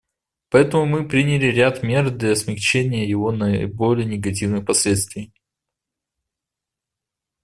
[0.49, 5.31] Поэтому мы приняли ряд мер для смягчения его наиболее негативных последствий.